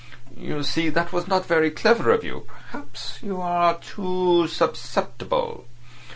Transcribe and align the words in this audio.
"You 0.35 0.63
see, 0.63 0.89
that 0.89 1.13
was 1.13 1.27
not 1.27 1.45
very 1.45 1.69
clever 1.69 2.09
of 2.09 2.23
you. 2.23 2.47
Perhaps 2.71 3.19
you 3.21 3.39
are 3.39 3.77
too 3.79 4.47
susceptible." 4.47 5.67